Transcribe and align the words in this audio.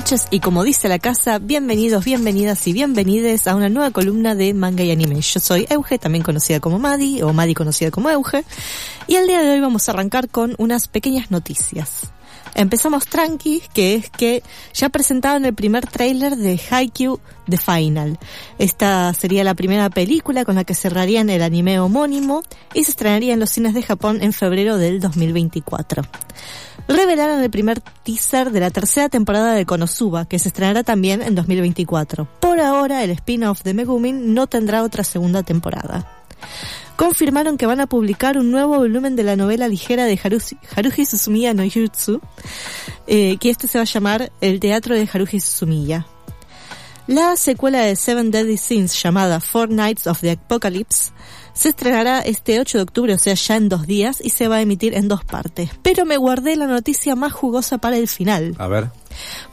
noches 0.00 0.28
y 0.30 0.40
como 0.40 0.64
dice 0.64 0.88
la 0.88 0.98
casa, 0.98 1.38
bienvenidos, 1.38 2.06
bienvenidas 2.06 2.66
y 2.66 2.72
bienvenides 2.72 3.46
a 3.46 3.54
una 3.54 3.68
nueva 3.68 3.90
columna 3.90 4.34
de 4.34 4.54
manga 4.54 4.82
y 4.82 4.90
anime. 4.90 5.20
Yo 5.20 5.40
soy 5.40 5.66
Euge, 5.68 5.98
también 5.98 6.24
conocida 6.24 6.58
como 6.58 6.78
Madi 6.78 7.20
o 7.20 7.34
Madi 7.34 7.52
conocida 7.52 7.90
como 7.90 8.08
Euge, 8.08 8.46
y 9.06 9.16
el 9.16 9.26
día 9.26 9.42
de 9.42 9.50
hoy 9.50 9.60
vamos 9.60 9.86
a 9.86 9.92
arrancar 9.92 10.30
con 10.30 10.54
unas 10.56 10.88
pequeñas 10.88 11.30
noticias. 11.30 12.10
Empezamos 12.54 13.08
tranqui, 13.08 13.62
que 13.74 13.96
es 13.96 14.08
que 14.08 14.42
ya 14.72 14.88
presentaron 14.88 15.44
el 15.44 15.54
primer 15.54 15.86
tráiler 15.86 16.34
de 16.34 16.58
Haikyuu 16.70 17.20
The 17.46 17.58
Final. 17.58 18.18
Esta 18.58 19.12
sería 19.12 19.44
la 19.44 19.54
primera 19.54 19.90
película 19.90 20.46
con 20.46 20.54
la 20.54 20.64
que 20.64 20.74
cerrarían 20.74 21.28
el 21.28 21.42
anime 21.42 21.78
homónimo 21.78 22.42
y 22.72 22.84
se 22.84 22.92
estrenaría 22.92 23.34
en 23.34 23.40
los 23.40 23.50
cines 23.50 23.74
de 23.74 23.82
Japón 23.82 24.22
en 24.22 24.32
febrero 24.32 24.78
del 24.78 24.98
2024. 24.98 26.04
Revelaron 26.90 27.40
el 27.40 27.50
primer 27.50 27.80
teaser 27.80 28.50
de 28.50 28.58
la 28.58 28.70
tercera 28.70 29.08
temporada 29.08 29.54
de 29.54 29.64
Konosuba, 29.64 30.24
que 30.24 30.40
se 30.40 30.48
estrenará 30.48 30.82
también 30.82 31.22
en 31.22 31.36
2024. 31.36 32.26
Por 32.40 32.58
ahora, 32.58 33.04
el 33.04 33.10
spin-off 33.10 33.62
de 33.62 33.74
Megumin 33.74 34.34
no 34.34 34.48
tendrá 34.48 34.82
otra 34.82 35.04
segunda 35.04 35.44
temporada 35.44 36.04
confirmaron 36.96 37.56
que 37.56 37.64
van 37.64 37.80
a 37.80 37.86
publicar 37.86 38.36
un 38.36 38.50
nuevo 38.50 38.76
volumen 38.76 39.16
de 39.16 39.22
la 39.22 39.34
novela 39.34 39.68
ligera 39.68 40.04
de 40.04 40.20
Haruhi 40.22 41.06
Suzumiya 41.06 41.54
no 41.54 41.62
Jutsu, 41.62 42.20
eh, 43.06 43.38
que 43.38 43.48
este 43.48 43.68
se 43.68 43.78
va 43.78 43.82
a 43.82 43.86
llamar 43.86 44.30
El 44.42 44.60
Teatro 44.60 44.94
de 44.94 45.08
Haruhi 45.10 45.40
Suzumiya. 45.40 46.06
La 47.06 47.36
secuela 47.36 47.80
de 47.80 47.96
Seven 47.96 48.30
Deadly 48.30 48.58
Sins 48.58 49.02
llamada 49.02 49.40
Four 49.40 49.70
Nights 49.70 50.06
of 50.06 50.20
the 50.20 50.32
Apocalypse 50.32 51.10
se 51.52 51.70
estrenará 51.70 52.20
este 52.20 52.60
8 52.60 52.78
de 52.78 52.82
octubre, 52.82 53.14
o 53.14 53.18
sea, 53.18 53.34
ya 53.34 53.56
en 53.56 53.68
dos 53.68 53.86
días, 53.86 54.20
y 54.22 54.30
se 54.30 54.48
va 54.48 54.56
a 54.56 54.60
emitir 54.62 54.94
en 54.94 55.08
dos 55.08 55.24
partes. 55.24 55.70
Pero 55.82 56.04
me 56.04 56.16
guardé 56.16 56.56
la 56.56 56.66
noticia 56.66 57.14
más 57.16 57.32
jugosa 57.32 57.78
para 57.78 57.96
el 57.96 58.08
final. 58.08 58.54
A 58.58 58.66
ver. 58.68 58.88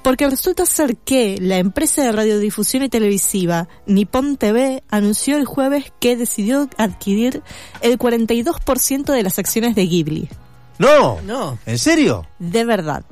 Porque 0.03 0.29
resulta 0.29 0.65
ser 0.65 0.97
que 0.97 1.37
la 1.41 1.57
empresa 1.57 2.03
de 2.03 2.11
radiodifusión 2.11 2.83
y 2.83 2.89
televisiva 2.89 3.67
Nippon 3.85 4.37
TV 4.37 4.83
anunció 4.89 5.37
el 5.37 5.45
jueves 5.45 5.91
que 5.99 6.15
decidió 6.15 6.69
adquirir 6.77 7.41
el 7.81 7.97
42% 7.97 9.05
de 9.05 9.23
las 9.23 9.39
acciones 9.39 9.75
de 9.75 9.87
Ghibli. 9.87 10.29
No, 10.79 11.19
No. 11.21 11.57
¿en 11.65 11.79
serio? 11.79 12.27
De 12.39 12.63
verdad. 12.63 13.03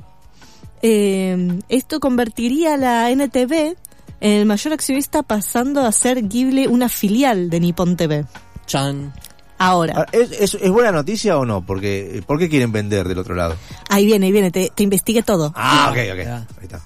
Eh, 0.82 1.58
esto 1.68 2.00
convertiría 2.00 2.74
a 2.74 2.76
la 2.76 3.10
NTV 3.10 3.76
en 4.20 4.32
el 4.32 4.46
mayor 4.46 4.72
accionista 4.72 5.22
pasando 5.22 5.80
a 5.82 5.92
ser 5.92 6.28
Ghibli 6.28 6.66
una 6.66 6.88
filial 6.88 7.50
de 7.50 7.60
Nippon 7.60 7.96
TV. 7.96 8.24
Chan. 8.66 9.12
Ahora, 9.58 9.94
Ah, 9.96 10.06
¿Es, 10.12 10.32
es, 10.32 10.54
es 10.60 10.70
buena 10.70 10.92
noticia 10.92 11.38
o 11.38 11.46
no? 11.46 11.64
Porque, 11.64 12.22
¿Por 12.26 12.38
qué 12.38 12.48
quieren 12.50 12.72
vender 12.72 13.08
del 13.08 13.18
otro 13.18 13.34
lado? 13.34 13.56
ahí 13.88 14.04
viene, 14.04 14.26
ahí 14.26 14.32
viene, 14.32 14.50
te, 14.50 14.70
te 14.74 14.82
investigué 14.82 15.22
todo. 15.22 15.52
Ah, 15.56 15.88
ok, 15.90 15.98
ok. 16.12 16.26
Ahí 16.26 16.44
está. 16.64 16.82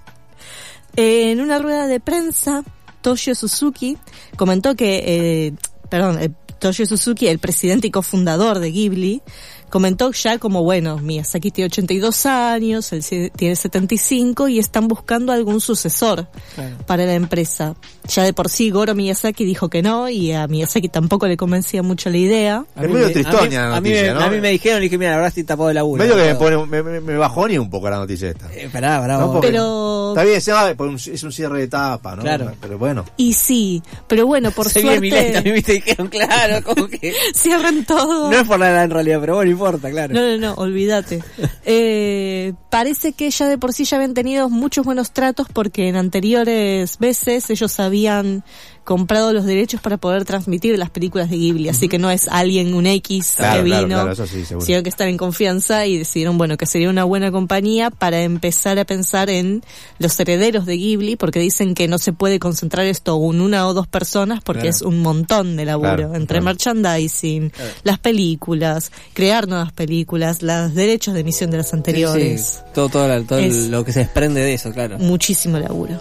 En 0.96 1.40
una 1.40 1.58
rueda 1.58 1.86
de 1.86 1.98
prensa, 2.00 2.62
Toshio 3.00 3.34
Suzuki 3.34 3.96
comentó 4.36 4.74
que, 4.76 5.02
eh, 5.48 5.52
perdón, 5.88 6.20
eh, 6.22 6.30
Toshio 6.60 6.86
Suzuki, 6.86 7.26
el 7.26 7.38
presidente 7.38 7.86
y 7.88 7.90
cofundador 7.90 8.58
de 8.58 8.70
Ghibli, 8.70 9.22
comentó 9.70 10.12
ya 10.12 10.38
como, 10.38 10.62
bueno, 10.62 10.98
Miyazaki 10.98 11.50
tiene 11.50 11.66
82 11.66 12.26
años, 12.26 12.92
él 12.92 13.02
tiene 13.36 13.56
75 13.56 14.48
y 14.48 14.58
están 14.58 14.88
buscando 14.88 15.32
algún 15.32 15.60
sucesor 15.60 16.26
Claro. 16.54 16.76
para 16.86 17.06
la 17.06 17.14
empresa. 17.14 17.74
Ya 18.08 18.24
de 18.24 18.32
por 18.32 18.48
sí 18.48 18.70
Goro 18.70 18.94
Miyazaki 18.94 19.44
dijo 19.44 19.68
que 19.68 19.82
no 19.82 20.08
y 20.08 20.32
a 20.32 20.46
Miyazaki 20.48 20.88
tampoco 20.88 21.26
le 21.28 21.36
convencía 21.36 21.82
mucho 21.82 22.10
la 22.10 22.16
idea. 22.16 22.64
A 22.76 22.82
Es 22.82 22.88
mí 22.88 22.92
medio 22.94 23.06
me- 23.08 23.12
tristoña 23.12 23.40
a 23.40 23.46
mí, 23.46 23.50
la 23.70 23.76
a 23.76 23.80
mí 23.80 23.88
noticia, 23.90 24.14
me, 24.14 24.20
¿no? 24.20 24.26
a 24.26 24.30
mí 24.30 24.40
me 24.40 24.50
dijeron 24.50 24.80
y 24.80 24.84
dije, 24.84 24.98
mira, 24.98 25.14
ahora 25.14 25.28
estoy 25.28 25.44
tapado 25.44 25.68
de 25.68 25.74
laburo. 25.74 26.02
Medio 26.02 26.16
que 26.16 26.24
me, 26.24 26.34
pone, 26.34 26.66
me, 26.66 26.82
me, 26.82 27.00
me 27.00 27.16
bajone 27.16 27.58
un 27.58 27.70
poco 27.70 27.88
la 27.88 27.96
noticia 27.98 28.28
esta. 28.30 28.52
Eh, 28.52 28.68
pará, 28.72 29.00
pará. 29.00 29.18
¿no? 29.18 29.40
Pero- 29.40 30.10
Está 30.10 30.24
bien, 30.24 30.40
se 30.40 30.50
va, 30.52 30.70
es 30.70 31.22
un 31.22 31.30
cierre 31.32 31.58
de 31.58 31.64
etapa, 31.64 32.16
¿no? 32.16 32.22
Claro. 32.22 32.52
Pero 32.60 32.78
bueno. 32.78 33.04
Y 33.16 33.32
sí, 33.34 33.80
pero 34.08 34.26
bueno, 34.26 34.50
por 34.50 34.68
Se 34.68 34.80
suerte 34.80 35.32
también 35.32 35.54
viste, 35.54 35.72
dijeron, 35.74 36.08
claro, 36.08 36.64
como 36.64 36.88
que... 36.88 37.14
cierren 37.34 37.84
todo. 37.84 38.30
No 38.30 38.38
es 38.40 38.46
por 38.48 38.58
nada 38.58 38.82
en 38.82 38.90
realidad, 38.90 39.18
pero 39.20 39.36
bueno, 39.36 39.50
importa, 39.60 39.90
claro. 39.90 40.14
No, 40.14 40.20
no, 40.20 40.36
no, 40.38 40.54
olvídate. 40.54 41.22
Eh, 41.72 42.52
parece 42.70 43.12
que 43.12 43.30
ya 43.30 43.46
de 43.46 43.58
por 43.58 43.72
sí 43.72 43.84
ya 43.84 43.96
habían 43.96 44.14
tenido 44.14 44.48
muchos 44.48 44.84
buenos 44.84 45.12
tratos 45.12 45.46
porque 45.52 45.88
en 45.88 45.94
anteriores 45.96 46.98
veces 46.98 47.48
ellos 47.50 47.78
habían 47.78 48.42
comprado 48.82 49.32
los 49.32 49.44
derechos 49.44 49.80
para 49.80 49.98
poder 49.98 50.24
transmitir 50.24 50.76
las 50.76 50.90
películas 50.90 51.30
de 51.30 51.36
Ghibli, 51.36 51.68
así 51.68 51.86
que 51.88 51.98
no 51.98 52.10
es 52.10 52.26
alguien, 52.26 52.74
un 52.74 52.86
X 52.86 53.34
Claro, 53.36 53.62
que 53.62 53.68
claro, 53.68 53.86
vino, 53.86 53.96
claro, 53.96 54.12
eso 54.12 54.26
sí, 54.26 54.42
sino 54.44 54.82
que 54.82 54.88
están 54.88 55.08
en 55.08 55.16
confianza 55.16 55.86
y 55.86 55.98
decidieron, 55.98 56.38
bueno, 56.38 56.56
que 56.56 56.66
sería 56.66 56.88
una 56.90 57.04
buena 57.04 57.30
compañía 57.30 57.90
para 57.90 58.22
empezar 58.22 58.78
a 58.80 58.84
pensar 58.84 59.30
en 59.30 59.62
los 59.98 60.18
herederos 60.18 60.66
de 60.66 60.76
Ghibli, 60.76 61.14
porque 61.16 61.38
dicen 61.38 61.74
que 61.74 61.86
no 61.86 61.98
se 61.98 62.12
puede 62.12 62.40
concentrar 62.40 62.86
esto 62.86 63.14
en 63.30 63.40
una 63.40 63.68
o 63.68 63.74
dos 63.74 63.86
personas 63.86 64.40
porque 64.42 64.62
Claro. 64.62 64.76
es 64.76 64.82
un 64.82 65.00
montón 65.02 65.56
de 65.56 65.66
laburo, 65.66 65.90
Claro, 65.96 66.14
entre 66.16 66.38
claro. 66.40 66.44
merchandising, 66.46 67.52
las 67.84 67.98
películas, 68.00 68.90
crear 69.12 69.46
nuevas 69.50 69.72
películas, 69.72 70.40
los 70.42 70.74
derechos 70.74 71.12
de 71.12 71.20
emisión 71.20 71.50
de 71.50 71.58
las 71.58 71.74
anteriores. 71.74 72.40
Sí, 72.64 72.70
todo, 72.72 72.88
todo, 72.88 73.06
la- 73.08 73.20
todo 73.22 73.38
Es- 73.40 73.68
lo 73.68 73.84
que 73.84 73.92
se 73.92 74.00
desprende 74.00 74.40
de 74.40 74.54
eso, 74.54 74.72
claro. 74.72 74.98
Muchísimo 74.98 75.58
laburo. 75.58 76.00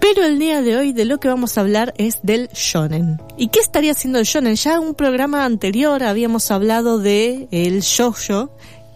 Pero 0.00 0.24
el 0.24 0.38
día 0.38 0.62
de 0.62 0.76
hoy 0.76 0.92
de 0.92 1.04
lo 1.04 1.18
que 1.20 1.28
vamos 1.28 1.58
a 1.58 1.60
hablar 1.60 1.92
es 1.98 2.20
del 2.22 2.48
shonen. 2.54 3.20
¿Y 3.36 3.48
qué 3.48 3.58
estaría 3.60 3.92
haciendo 3.92 4.18
el 4.20 4.24
shonen? 4.24 4.54
Ya 4.54 4.74
en 4.74 4.80
un 4.80 4.94
programa 4.94 5.44
anterior 5.44 6.02
habíamos 6.04 6.50
hablado 6.50 6.98
de 6.98 7.48
el 7.50 7.80
shoujo, 7.82 8.50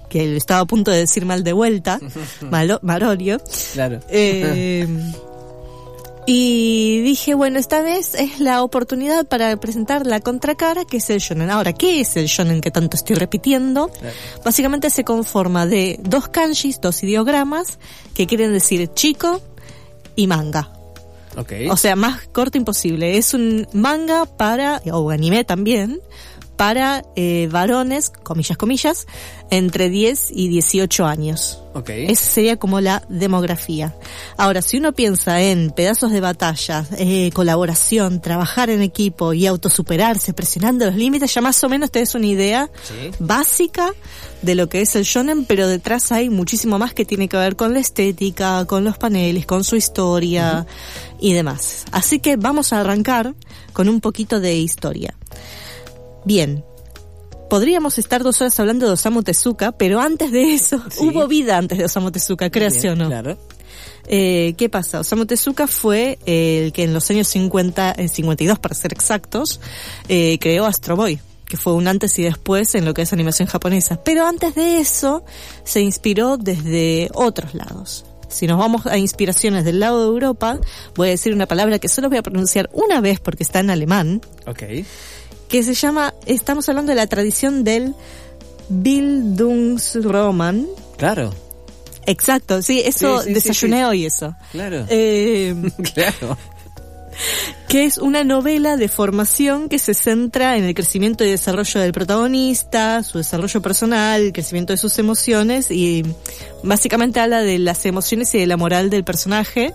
que 0.09 0.37
estaba 0.37 0.60
a 0.60 0.64
punto 0.66 0.91
de 0.91 0.99
decir 0.99 1.26
mal 1.26 1.43
de 1.44 1.53
vuelta, 1.53 1.99
malo, 2.50 2.78
Marorio. 2.82 3.41
Claro. 3.75 4.00
Eh, 4.09 4.87
y 6.26 7.00
dije, 7.00 7.34
bueno, 7.34 7.58
esta 7.58 7.82
vez 7.82 8.14
es 8.14 8.38
la 8.38 8.62
oportunidad 8.62 9.26
para 9.26 9.56
presentar 9.56 10.06
la 10.06 10.20
contracara, 10.20 10.84
que 10.84 10.98
es 10.98 11.10
el 11.10 11.18
shonen. 11.18 11.50
Ahora, 11.50 11.72
¿qué 11.72 12.00
es 12.00 12.16
el 12.16 12.26
shonen 12.26 12.60
que 12.60 12.70
tanto 12.70 12.96
estoy 12.96 13.16
repitiendo? 13.16 13.88
Claro. 13.88 14.14
Básicamente 14.44 14.90
se 14.90 15.02
conforma 15.04 15.66
de 15.66 15.98
dos 16.00 16.28
kanjis, 16.28 16.80
dos 16.80 17.02
ideogramas, 17.02 17.78
que 18.14 18.26
quieren 18.26 18.52
decir 18.52 18.88
chico 18.94 19.40
y 20.14 20.28
manga. 20.28 20.70
Ok. 21.36 21.52
O 21.70 21.76
sea, 21.76 21.96
más 21.96 22.28
corto 22.28 22.58
imposible. 22.58 23.16
Es 23.16 23.34
un 23.34 23.66
manga 23.72 24.24
para, 24.26 24.80
o 24.92 25.10
anime 25.10 25.44
también, 25.44 26.00
para 26.62 27.02
eh, 27.16 27.48
varones, 27.50 28.10
comillas, 28.10 28.56
comillas, 28.56 29.08
entre 29.50 29.90
10 29.90 30.30
y 30.30 30.46
18 30.46 31.04
años. 31.06 31.58
ok. 31.74 31.88
Esa 31.90 32.24
sería 32.24 32.56
como 32.56 32.80
la 32.80 33.02
demografía. 33.08 33.96
Ahora, 34.36 34.62
si 34.62 34.76
uno 34.78 34.92
piensa 34.92 35.42
en 35.42 35.72
pedazos 35.72 36.12
de 36.12 36.20
batalla, 36.20 36.86
eh, 36.98 37.32
colaboración, 37.34 38.20
trabajar 38.20 38.70
en 38.70 38.80
equipo 38.80 39.32
y 39.32 39.44
autosuperarse, 39.48 40.34
presionando 40.34 40.86
los 40.86 40.94
límites, 40.94 41.34
ya 41.34 41.40
más 41.40 41.64
o 41.64 41.68
menos 41.68 41.90
te 41.90 41.98
des 41.98 42.14
una 42.14 42.26
idea 42.26 42.70
Sí. 42.84 43.10
básica 43.18 43.92
de 44.42 44.54
lo 44.54 44.68
que 44.68 44.82
es 44.82 44.94
el 44.94 45.02
shonen, 45.02 45.44
pero 45.46 45.66
detrás 45.66 46.12
hay 46.12 46.30
muchísimo 46.30 46.78
más 46.78 46.94
que 46.94 47.04
tiene 47.04 47.26
que 47.28 47.36
ver 47.38 47.56
con 47.56 47.74
la 47.74 47.80
estética, 47.80 48.64
con 48.66 48.84
los 48.84 48.98
paneles, 48.98 49.46
con 49.46 49.64
su 49.64 49.74
historia 49.74 50.64
y 51.18 51.32
demás. 51.32 51.86
Así 51.90 52.20
que 52.20 52.36
vamos 52.36 52.72
a 52.72 52.78
arrancar 52.82 53.34
con 53.72 53.88
un 53.88 54.00
poquito 54.00 54.38
de 54.38 54.54
historia. 54.54 55.14
Bien. 56.24 56.64
Podríamos 57.50 57.98
estar 57.98 58.22
dos 58.22 58.40
horas 58.40 58.58
hablando 58.60 58.86
de 58.86 58.92
Osamu 58.92 59.22
Tezuka, 59.22 59.72
pero 59.72 60.00
antes 60.00 60.32
de 60.32 60.54
eso, 60.54 60.82
Sí. 60.90 61.00
hubo 61.06 61.26
vida 61.28 61.58
antes 61.58 61.76
de 61.78 61.84
Osamu 61.84 62.10
Tezuka, 62.10 62.48
o 62.88 62.96
no. 62.96 63.08
Claro. 63.08 63.36
Eh, 64.06 64.54
¿Qué 64.56 64.68
pasa? 64.68 65.00
Osamu 65.00 65.26
Tezuka 65.26 65.66
fue 65.66 66.19
el 66.24 66.72
que 66.72 66.84
en 66.84 66.94
los 66.94 67.10
años 67.10 67.28
50, 67.28 67.94
en 67.96 68.08
52 68.08 68.58
para 68.58 68.74
ser 68.74 68.92
exactos, 68.92 69.60
eh, 70.08 70.38
creó 70.40 70.64
Astro 70.64 70.96
Boy, 70.96 71.20
que 71.46 71.56
fue 71.58 71.74
un 71.74 71.88
antes 71.88 72.19
y 72.19 72.22
después 72.22 72.75
en 72.75 72.86
lo 72.86 72.94
que 72.94 73.02
es 73.02 73.12
animación 73.12 73.46
japonesa. 73.48 74.02
Pero 74.02 74.26
antes 74.26 74.54
de 74.54 74.78
eso, 74.78 75.22
se 75.64 75.82
inspiró 75.82 76.38
desde 76.38 77.10
otros 77.12 77.54
lados. 77.54 78.06
Si 78.28 78.46
nos 78.46 78.58
vamos 78.58 78.86
a 78.86 78.96
inspiraciones 78.96 79.64
del 79.66 79.78
lado 79.78 80.00
de 80.00 80.06
Europa, 80.06 80.58
voy 80.94 81.08
a 81.08 81.10
decir 81.10 81.34
una 81.34 81.46
palabra 81.46 81.78
que 81.78 81.88
solo 81.90 82.08
voy 82.08 82.16
a 82.16 82.22
pronunciar 82.22 82.70
una 82.72 83.02
vez 83.02 83.20
porque 83.20 83.42
está 83.42 83.60
en 83.60 83.68
alemán, 83.68 84.22
Ok. 84.46 84.62
Que 85.52 85.62
se 85.62 85.75
llama, 85.75 86.14
estamos 86.25 86.66
hablando 86.70 86.90
de 86.93 86.96
la 86.96 87.06
tradición 87.06 87.62
del 87.62 87.94
Bildungsroman. 88.70 90.66
Claro. 90.96 91.34
Exacto, 92.06 92.62
sí, 92.62 92.81
eso 92.82 93.20
Sí, 93.20 93.28
sí, 93.28 93.34
desayuné 93.34 93.81
sí. 93.81 93.84
hoy 93.84 94.06
eso. 94.06 94.34
Claro. 94.50 94.87
Eh, 94.88 95.54
claro. 95.94 96.38
que 97.72 97.86
es 97.86 97.96
una 97.96 98.22
novela 98.22 98.76
de 98.76 98.86
formación 98.86 99.70
que 99.70 99.78
se 99.78 99.94
centra 99.94 100.58
en 100.58 100.64
el 100.64 100.74
crecimiento 100.74 101.24
y 101.24 101.30
desarrollo 101.30 101.80
del 101.80 101.94
protagonista, 101.94 103.02
su 103.02 103.16
desarrollo 103.16 103.62
personal, 103.62 104.20
el 104.20 104.32
crecimiento 104.34 104.74
de 104.74 104.76
sus 104.76 104.98
emociones 104.98 105.70
y 105.70 106.04
básicamente 106.62 107.19
habla 107.19 107.40
de 107.40 107.58
las 107.58 107.86
emociones 107.86 108.34
y 108.34 108.40
de 108.40 108.46
la 108.46 108.58
moral 108.58 108.90
del 108.90 109.04
personaje, 109.04 109.72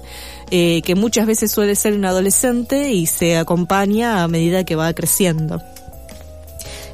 eh, 0.51 0.83
que 0.83 0.93
muchas 0.93 1.25
veces 1.25 1.51
suele 1.51 1.73
ser 1.73 1.93
un 1.93 2.05
adolescente 2.05 2.91
y 2.91 3.07
se 3.07 3.35
acompaña 3.35 4.21
a 4.21 4.27
medida 4.27 4.63
que 4.63 4.75
va 4.75 4.93
creciendo. 4.93 5.59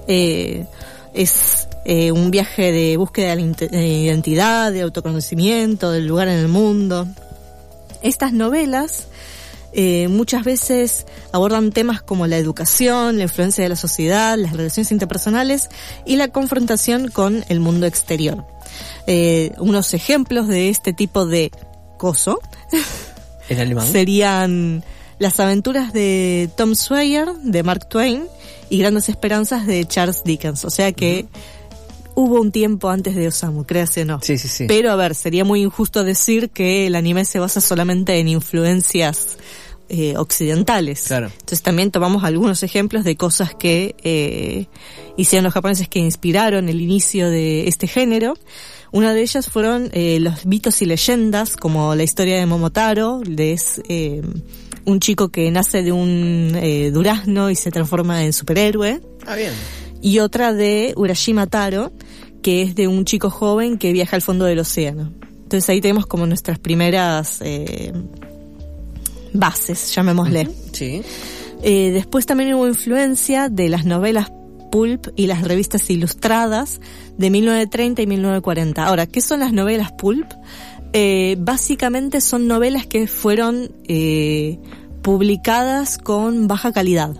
Eh, 0.08 0.66
es 1.14 1.68
eh, 1.84 2.14
un 2.14 2.32
viaje 2.32 2.72
de 2.72 2.96
búsqueda 2.96 3.36
de 3.36 3.70
la 3.72 3.82
identidad, 3.82 4.72
de 4.72 4.84
autoconocimiento, 4.84 5.92
del 5.92 6.08
lugar 6.08 6.30
en 6.30 6.40
el 6.40 6.48
mundo. 6.48 7.10
Estas 8.02 8.32
novelas 8.32 9.08
eh, 9.76 10.08
muchas 10.08 10.44
veces 10.44 11.06
abordan 11.32 11.72
temas 11.72 12.02
como 12.02 12.28
la 12.28 12.38
educación, 12.38 13.18
la 13.18 13.24
influencia 13.24 13.64
de 13.64 13.70
la 13.70 13.76
sociedad, 13.76 14.38
las 14.38 14.54
relaciones 14.54 14.92
interpersonales 14.92 15.70
y 16.06 16.16
la 16.16 16.28
confrontación 16.28 17.10
con 17.10 17.44
el 17.50 17.60
mundo 17.60 17.88
exterior. 17.88 18.46
Eh, 19.08 19.52
unos 19.58 19.94
ejemplos 19.94 20.48
de 20.48 20.70
este 20.70 20.94
tipo 20.94 21.26
de 21.26 21.52
coso 21.98 22.40
serían 23.92 24.84
Las 25.20 25.40
aventuras 25.40 25.94
de 25.94 26.50
Tom 26.56 26.76
Sawyer 26.76 27.34
de 27.44 27.64
Mark 27.64 27.88
Twain 27.88 28.24
y 28.70 28.78
Grandes 28.78 29.10
Esperanzas 29.10 29.66
de 29.66 29.86
Charles 29.86 30.24
Dickens. 30.24 30.66
O 30.66 30.70
sea 30.70 30.92
que 30.92 31.28
hubo 32.16 32.40
un 32.40 32.52
tiempo 32.52 32.90
antes 32.90 33.16
de 33.16 33.28
Osamu, 33.28 33.66
créase 33.66 34.02
o 34.02 34.06
no. 34.06 34.20
Sí, 34.22 34.38
sí, 34.38 34.48
sí. 34.48 34.66
Pero 34.68 34.92
a 34.92 34.96
ver, 34.96 35.16
sería 35.16 35.46
muy 35.46 35.62
injusto 35.62 36.04
decir 36.04 36.50
que 36.50 36.88
el 36.88 36.96
anime 36.96 37.26
se 37.26 37.40
basa 37.40 37.62
solamente 37.62 38.20
en 38.20 38.28
influencias 38.28 39.38
eh, 39.96 40.18
occidentales. 40.18 41.04
Claro. 41.04 41.28
Entonces 41.28 41.62
también 41.62 41.92
tomamos 41.92 42.24
algunos 42.24 42.64
ejemplos 42.64 43.04
de 43.04 43.16
cosas 43.16 43.54
que 43.54 43.96
eh, 44.04 44.66
hicieron 45.18 45.44
los 45.44 45.54
japoneses 45.54 45.88
que 45.88 46.00
inspiraron 46.00 46.68
el 46.68 46.82
inicio 46.82 47.30
de 47.30 47.68
este 47.68 47.86
género. 47.88 48.34
Una 48.92 49.14
de 49.14 49.22
ellas 49.22 49.50
fueron 49.52 49.92
eh, 49.94 50.18
los 50.20 50.48
mitos 50.48 50.82
y 50.82 50.88
leyendas, 50.88 51.56
como 51.56 51.94
la 51.94 52.02
historia 52.02 52.40
de 52.40 52.46
Momotaro, 52.48 53.22
de 53.24 53.54
es 53.54 53.82
un 54.86 55.00
chico 55.00 55.30
que 55.30 55.52
nace 55.52 55.84
de 55.84 55.92
un 55.92 56.58
durazno 56.92 57.52
y 57.52 57.56
se 57.56 57.70
transforma 57.70 58.26
en 58.26 58.34
superhéroe 58.34 59.00
Ah, 59.28 59.36
bien. 59.36 59.54
y 60.02 60.20
otra 60.20 60.54
de 60.54 60.94
Urashima 60.98 61.46
Taro, 61.48 61.92
que 62.42 62.64
es 62.64 62.74
de 62.76 62.88
un 62.88 63.06
chico 63.06 63.30
joven 63.30 63.78
que 63.78 63.94
viaja 63.94 64.16
al 64.16 64.22
fondo 64.24 64.46
del 64.46 64.58
océano. 64.60 65.14
Entonces 65.44 65.70
ahí 65.70 65.82
tenemos 65.82 66.08
como 66.08 66.26
nuestras 66.26 66.58
primeras 66.58 67.40
eh, 67.42 67.94
bases, 69.34 69.94
llamémosle. 69.94 70.50
Sí. 70.72 71.02
Eh, 71.62 71.92
después 71.92 72.26
también 72.26 72.54
hubo 72.54 72.68
influencia 72.68 73.50
de 73.50 73.70
las 73.70 73.86
novelas 73.86 74.32
pulp 74.72 75.08
y 75.16 75.28
las 75.28 75.44
revistas 75.44 75.90
ilustradas 75.90 76.82
de 77.18 77.30
1930 77.30 78.02
y 78.02 78.08
1940. 78.08 78.86
Ahora, 78.86 79.06
¿qué 79.06 79.22
son 79.22 79.40
las 79.40 79.54
novelas 79.54 79.92
pulp? 79.92 80.26
Eh, 80.94 81.36
básicamente 81.40 82.22
son 82.22 82.48
novelas 82.48 82.86
que 82.86 83.08
fueron 83.08 83.72
eh, 83.88 84.60
publicadas 85.02 85.98
con 85.98 86.48
baja 86.48 86.72
calidad. 86.72 87.16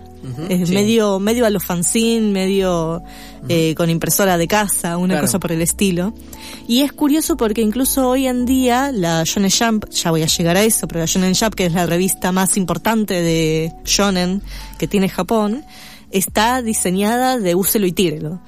Es 0.48 0.68
sí. 0.68 0.74
medio, 0.74 1.18
medio 1.18 1.44
a 1.46 1.50
los 1.50 1.64
fanzine, 1.64 2.30
medio 2.30 3.02
eh, 3.48 3.74
con 3.76 3.90
impresora 3.90 4.38
de 4.38 4.46
casa, 4.48 4.96
una 4.96 5.14
Claro. 5.14 5.26
cosa 5.26 5.38
por 5.38 5.52
el 5.52 5.60
estilo. 5.62 6.14
Y 6.66 6.80
es 6.80 6.92
curioso 6.92 7.36
porque 7.36 7.60
incluso 7.60 8.08
hoy 8.08 8.26
en 8.26 8.46
día 8.46 8.90
la 8.92 9.22
Shonen 9.24 9.50
Jump, 9.50 9.88
ya 9.90 10.10
voy 10.10 10.22
a 10.22 10.26
llegar 10.26 10.56
a 10.56 10.62
eso, 10.62 10.88
pero 10.88 11.00
la 11.00 11.06
Shonen 11.06 11.34
Jump, 11.34 11.54
que 11.54 11.66
es 11.66 11.72
la 11.72 11.86
revista 11.86 12.32
más 12.32 12.56
importante 12.56 13.20
de 13.22 13.72
Shonen 13.84 14.40
que 14.78 14.88
tiene 14.88 15.08
Japón, 15.08 15.64
está 16.10 16.62
diseñada 16.62 17.38
de 17.38 17.54
úselo 17.54 17.86
y 17.86 17.92
tírelo. 17.92 18.40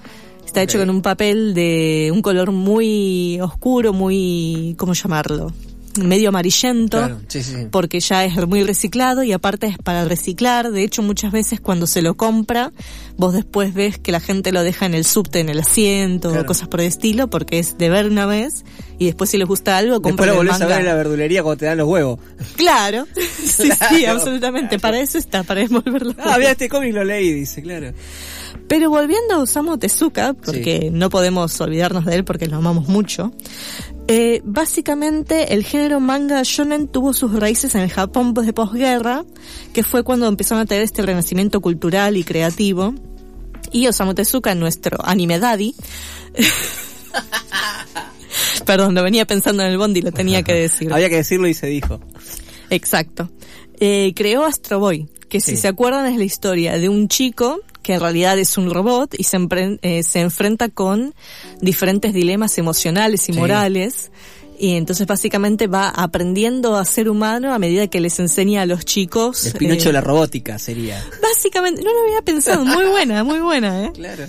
Está 0.45 0.63
hecho 0.63 0.79
con 0.79 0.89
un 0.89 1.03
papel 1.03 1.53
de 1.53 2.11
un 2.15 2.23
color 2.23 2.51
muy 2.53 3.39
oscuro, 3.43 3.93
muy, 3.93 4.75
¿cómo 4.79 4.95
llamarlo? 4.95 5.53
Medio 5.99 6.29
amarillento 6.31 6.99
Claro, 6.99 7.21
sí, 7.29 7.43
sí, 7.43 7.53
sí. 7.55 7.67
porque 7.71 8.01
ya 8.01 8.25
es 8.25 8.35
muy 8.47 8.63
reciclado 8.65 9.23
y 9.23 9.33
aparte 9.33 9.67
es 9.67 9.79
para 9.79 10.05
reciclar. 10.05 10.71
De 10.71 10.83
hecho, 10.83 11.03
muchas 11.03 11.33
veces 11.33 11.61
cuando 11.61 11.87
se 11.87 12.03
lo 12.03 12.17
compra, 12.17 12.73
vos 13.17 13.33
después 13.33 13.75
ves 13.75 13.99
que 13.99 14.13
la 14.13 14.21
gente 14.21 14.53
lo 14.53 14.63
deja 14.63 14.87
en 14.87 14.95
el 14.95 15.05
subte, 15.05 15.41
en 15.41 15.49
el 15.49 15.61
asiento, 15.61 16.29
Claro. 16.31 16.43
o 16.43 16.47
cosas 16.47 16.69
por 16.69 16.81
el 16.81 16.87
estilo, 16.87 17.29
porque 17.29 17.59
es 17.59 17.79
de 17.79 17.89
ver 17.91 18.07
una 18.07 18.27
vez 18.27 18.65
y 18.99 19.07
después 19.07 19.31
si 19.31 19.39
les 19.39 19.47
gusta 19.49 19.77
algo, 19.77 19.95
Después 19.95 20.13
compran 20.13 20.29
lo 20.29 20.33
el 20.35 20.39
volvés 20.49 20.61
a 20.63 20.67
ver 20.67 20.81
en 20.81 20.87
la 20.87 20.95
verdulería 20.95 21.43
cuando 21.43 21.59
te 21.59 21.67
dan 21.67 21.79
los 21.79 21.89
huevos. 21.89 22.19
Claro, 22.57 23.07
sí, 23.45 23.71
sí, 23.91 24.05
absolutamente. 24.07 24.79
Para 24.79 25.01
eso 25.01 25.19
está, 25.19 25.43
para 25.43 25.61
devolverlo. 25.61 26.15
Ah, 26.19 26.37
mira 26.39 26.53
este 26.53 26.69
cómic 26.69 26.95
lo 26.95 27.05
leí, 27.05 27.33
dice, 27.33 27.63
claro. 27.63 27.93
Pero 28.69 28.91
volviendo 28.91 29.35
a 29.35 29.39
Osamu 29.39 29.79
Tezuka, 29.79 30.33
porque 30.33 30.91
no 30.93 31.09
podemos 31.11 31.61
olvidarnos 31.61 32.05
de 32.05 32.17
él 32.17 32.25
porque 32.25 32.47
lo 32.49 32.57
amamos 32.57 32.89
mucho, 32.89 33.33
eh, 34.09 34.41
básicamente 34.45 35.55
el 35.55 35.65
género 35.65 36.01
manga 36.01 36.43
shonen 36.45 36.89
tuvo 36.89 37.13
sus 37.13 37.33
raíces 37.33 37.75
en 37.75 37.83
el 37.83 37.91
Japón 37.91 38.35
de 38.35 38.53
posguerra, 38.53 39.25
que 39.73 39.83
fue 39.83 40.05
cuando 40.05 40.29
empezaron 40.29 40.63
a 40.63 40.67
tener 40.67 40.85
este 40.85 41.03
renacimiento 41.03 41.61
cultural 41.61 42.17
y 42.17 42.25
creativo. 42.25 42.95
Y 43.73 43.89
Osamu 43.89 44.15
Tezuka, 44.15 44.55
nuestro 44.55 45.05
anime 45.05 45.41
daddy, 45.41 45.75
perdón, 48.67 48.95
lo 48.95 49.03
venía 49.03 49.27
pensando 49.27 49.65
en 49.65 49.71
el 49.71 49.79
bondi, 49.79 50.03
lo 50.03 50.13
tenía 50.13 50.43
que 50.43 50.55
decir. 50.55 50.89
Había 50.93 51.09
que 51.09 51.17
decirlo 51.17 51.49
y 51.49 51.55
se 51.55 51.67
dijo. 51.67 52.01
Exacto. 52.71 53.31
Eh, 53.81 54.13
creó 54.15 54.45
Astro 54.45 54.79
Boy, 54.79 55.09
que 55.29 55.41
si 55.41 55.57
se 55.57 55.69
acuerdan 55.69 56.07
es 56.07 56.17
la 56.17 56.25
historia 56.25 56.79
de 56.79 56.89
un 56.89 57.09
chico 57.09 57.61
que 57.87 57.95
en 57.95 58.01
realidad 58.01 58.37
es 58.37 58.59
un 58.59 58.69
robot 58.69 59.15
y 59.17 59.23
se, 59.23 59.39
eh, 59.83 60.03
se 60.03 60.19
enfrenta 60.21 60.69
con 60.69 61.15
diferentes 61.61 62.13
dilemas 62.13 62.59
emocionales 62.59 63.29
y 63.29 63.33
Sí. 63.33 63.39
morales. 63.39 64.11
Y 64.59 64.75
entonces 64.75 65.07
básicamente 65.07 65.69
va 65.69 65.91
aprendiendo 65.91 66.77
a 66.77 66.85
ser 66.85 67.09
humano 67.09 67.55
a 67.55 67.61
medida 67.61 67.87
que 67.87 68.01
les 68.01 68.19
enseña 68.19 68.63
a 68.63 68.67
los 68.67 68.85
chicos. 68.85 69.47
El 69.47 69.53
Pinocho 69.53 69.85
eh, 69.85 69.87
de 69.87 69.93
la 69.93 70.01
robótica 70.01 70.59
sería. 70.59 71.01
Básicamente, 71.23 71.83
no 71.85 71.93
lo 71.93 72.01
había 72.09 72.23
pensado, 72.23 72.65
muy 72.65 72.87
buena, 72.87 73.23
muy 73.23 73.39
buena, 73.39 73.85
¿eh? 73.85 73.93
Claro. 73.95 74.25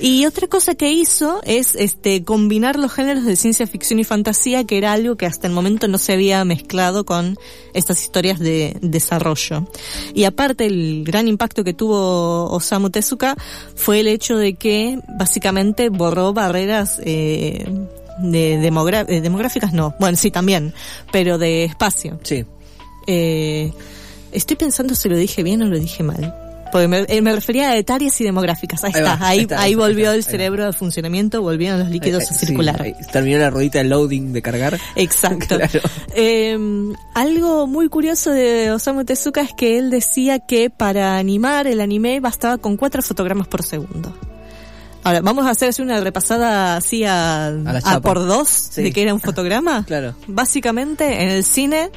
Y 0.00 0.26
otra 0.26 0.46
cosa 0.46 0.74
que 0.74 0.92
hizo 0.92 1.40
es 1.44 1.74
este 1.74 2.22
combinar 2.22 2.78
los 2.78 2.92
géneros 2.92 3.24
de 3.24 3.36
ciencia 3.36 3.66
ficción 3.66 3.98
y 3.98 4.04
fantasía, 4.04 4.64
que 4.64 4.78
era 4.78 4.92
algo 4.92 5.16
que 5.16 5.26
hasta 5.26 5.46
el 5.46 5.52
momento 5.52 5.88
no 5.88 5.98
se 5.98 6.12
había 6.12 6.44
mezclado 6.44 7.04
con 7.04 7.36
estas 7.74 8.02
historias 8.02 8.38
de 8.38 8.76
desarrollo. 8.80 9.68
Y 10.14 10.24
aparte 10.24 10.66
el 10.66 11.04
gran 11.04 11.26
impacto 11.26 11.64
que 11.64 11.74
tuvo 11.74 12.50
Osamu 12.50 12.90
Tezuka 12.90 13.36
fue 13.74 14.00
el 14.00 14.08
hecho 14.08 14.36
de 14.36 14.54
que 14.54 15.00
básicamente 15.18 15.88
borró 15.88 16.32
barreras 16.32 17.00
eh, 17.04 17.66
de 18.18 18.54
eh, 18.54 19.20
demográficas, 19.20 19.72
no, 19.72 19.94
bueno 19.98 20.16
sí 20.16 20.30
también, 20.30 20.74
pero 21.10 21.38
de 21.38 21.64
espacio. 21.64 22.18
Sí. 22.22 22.44
Eh, 23.06 23.72
estoy 24.32 24.56
pensando 24.56 24.94
si 24.94 25.08
lo 25.08 25.16
dije 25.16 25.42
bien 25.42 25.62
o 25.62 25.66
lo 25.66 25.78
dije 25.78 26.02
mal. 26.02 26.47
Porque 26.72 26.88
me, 26.88 27.04
eh, 27.08 27.22
me 27.22 27.32
refería 27.34 27.70
a 27.70 27.76
etarias 27.76 28.20
y 28.20 28.24
demográficas. 28.24 28.84
Ahí, 28.84 28.92
Ahí 28.94 29.00
está, 29.02 29.16
va, 29.16 29.26
ahí, 29.28 29.38
ahí 29.38 29.40
está, 29.44 29.56
ahí 29.60 29.68
ahí 29.70 29.74
volvió 29.74 30.06
está, 30.12 30.16
el 30.16 30.24
cerebro 30.24 30.64
al 30.66 30.74
funcionamiento, 30.74 31.40
volvieron 31.42 31.78
los 31.78 31.88
líquidos 31.90 32.22
Ahí- 32.22 32.28
a 32.28 32.32
ahí- 32.32 32.38
circular. 32.46 32.82
sí, 32.84 32.94
terminó 33.12 33.38
la 33.38 33.50
ruedita 33.50 33.78
de 33.78 33.84
loading 33.84 34.32
de 34.32 34.42
cargar. 34.42 34.78
Exacto. 34.96 35.56
Claro. 35.58 35.80
Eh, 36.14 36.58
algo 37.14 37.66
muy 37.66 37.88
curioso 37.88 38.30
de 38.30 38.70
Osamu 38.72 39.04
Tezuka 39.04 39.40
es 39.40 39.52
que 39.56 39.78
él 39.78 39.90
decía 39.90 40.38
que 40.40 40.70
para 40.70 41.16
animar 41.18 41.66
el 41.66 41.80
anime 41.80 42.20
bastaba 42.20 42.58
con 42.58 42.76
cuatro 42.76 43.02
fotogramas 43.02 43.48
por 43.48 43.62
segundo. 43.62 44.14
Ahora, 45.04 45.20
vamos 45.22 45.46
a 45.46 45.50
hacer 45.50 45.68
así 45.70 45.80
una 45.80 46.00
repasada 46.00 46.76
así 46.76 47.04
a, 47.04 47.46
a 47.48 48.00
por 48.00 48.18
dos 48.26 48.48
Sí. 48.48 48.82
de 48.82 48.92
que 48.92 49.02
era 49.02 49.14
un 49.14 49.20
fotograma. 49.20 49.84
Claro. 49.86 50.14
Básicamente, 50.26 51.22
en 51.22 51.28
el 51.30 51.44
cine 51.44 51.90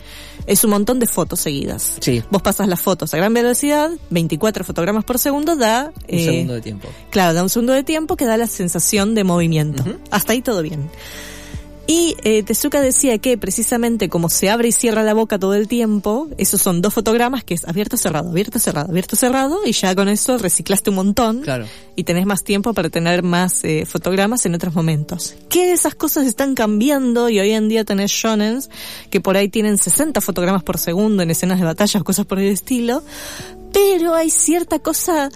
es 0.48 0.64
un 0.64 0.72
montón 0.72 1.00
de 1.00 1.08
fotos 1.08 1.40
seguidas. 1.40 1.98
Sí. 2.00 2.24
Vos 2.30 2.42
pasas 2.42 2.68
las 2.68 2.80
fotos 2.80 3.14
a 3.14 3.18
gran 3.18 3.34
velocidad, 3.34 3.92
24 4.10 4.64
fotogramas 4.64 5.04
por 5.04 5.20
segundo 5.20 5.56
da... 5.56 5.92
Un 5.96 6.04
eh, 6.08 6.26
segundo 6.26 6.54
de 6.54 6.62
tiempo. 6.62 6.88
Claro, 7.10 7.34
da 7.34 7.44
un 7.44 7.50
segundo 7.50 7.74
de 7.74 7.84
tiempo 7.84 8.16
que 8.16 8.26
da 8.26 8.38
la 8.38 8.48
sensación 8.48 9.16
de 9.16 9.24
movimiento. 9.24 9.84
Hasta 10.10 10.34
ahí 10.34 10.42
todo 10.42 10.62
bien. 10.62 10.90
Y 11.88 12.16
eh, 12.24 12.44
Tezuka 12.44 12.80
decía 12.80 13.18
que 13.18 13.38
precisamente 13.38 14.08
como 14.08 14.30
se 14.30 14.50
abre 14.50 14.70
y 14.70 14.72
cierra 14.72 15.04
la 15.04 15.14
boca 15.14 15.40
todo 15.40 15.56
el 15.56 15.68
tiempo, 15.68 16.30
esos 16.38 16.62
son 16.62 16.82
dos 16.82 16.94
fotogramas 16.94 17.44
que 17.44 17.54
es 17.56 17.66
abierto, 17.68 17.98
cerrado, 17.98 18.30
abierto, 18.30 18.60
cerrado, 18.60 18.90
abierto, 18.90 19.16
cerrado, 19.16 19.60
y 19.66 19.74
ya 19.74 19.94
con 19.96 20.08
eso 20.08 20.38
reciclaste 20.38 20.90
un 20.92 20.98
montón 20.98 21.42
Claro. 21.42 21.66
y 21.96 22.04
tenés 22.04 22.26
más 22.26 22.44
tiempo 22.44 22.74
para 22.74 22.90
tener 22.90 23.24
más 23.24 23.64
eh, 23.64 23.86
fotogramas 23.86 24.46
en 24.46 24.56
otros 24.56 24.74
momentos. 24.74 25.36
¿Qué 25.50 25.66
de 25.66 25.74
esas 25.74 25.96
cosas 25.96 26.28
están 26.28 26.56
cambiando 26.56 27.30
y 27.30 27.40
hoy 27.40 27.52
en 27.52 27.68
día 27.68 27.84
tenés 27.84 28.12
shonens 28.12 28.70
que 29.10 29.20
por 29.20 29.36
ahí 29.36 29.50
tienen 29.50 29.78
60 29.78 30.22
fotogramas 30.22 30.64
por 30.64 30.78
segundo 30.78 31.24
en 31.24 31.32
escenas 31.32 31.60
de 31.60 31.66
batalla 31.66 32.00
o 32.00 32.04
cosas 32.04 32.26
por 32.26 32.40
el 32.40 32.52
estilo? 32.52 33.04
Pero 33.74 34.14
hay 34.14 34.30
cierta 34.30 34.80
cosa 34.80 35.30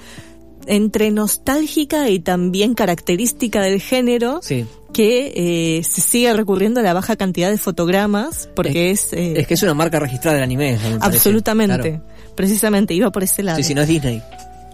entre 0.67 1.12
nostálgica 1.12 2.10
y 2.10 2.19
también 2.19 2.74
característica 2.74 3.62
del 3.62 3.81
género 3.81 4.39
Sí. 4.41 4.65
que 4.93 5.34
eh, 5.77 5.84
se 5.84 6.01
sigue 6.01 6.34
recurriendo 6.34 6.79
a 6.79 6.84
la 6.84 6.93
baja 6.93 7.15
cantidad 7.15 7.50
de 7.50 7.57
fotogramas 7.57 8.50
porque 8.55 8.91
es... 8.91 9.13
eh, 9.13 9.34
Es 9.38 9.48
que 9.48 9.53
es 9.55 9.63
una 9.63 9.74
marca 9.74 10.00
registrada 10.00 10.36
del 10.36 10.43
anime. 10.43 10.77
absolutamente. 11.01 11.91
Claro. 12.00 12.03
Precisamente, 12.36 12.93
iba 12.93 13.12
por 13.12 13.24
ese 13.24 13.43
lado. 13.43 13.57
Sí, 13.57 13.63
si 13.63 13.74
no 13.74 13.81
es 13.81 13.88
Disney. 13.88 14.22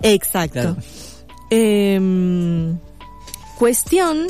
Exacto. 0.02 0.54
Claro. 0.54 0.78
Em, 1.50 2.78
cuestión 3.60 4.28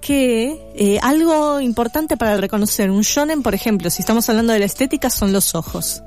que 0.00 0.56
eh, 0.76 0.98
algo 1.02 1.60
importante 1.60 2.16
para 2.16 2.36
reconocer 2.36 2.90
un 2.90 3.02
shonen, 3.02 3.42
por 3.42 3.54
ejemplo, 3.54 3.90
si 3.90 4.02
estamos 4.02 4.28
hablando 4.28 4.52
de 4.52 4.60
la 4.60 4.64
estética, 4.66 5.10
son 5.10 5.32
los 5.32 5.54
ojos. 5.56 6.02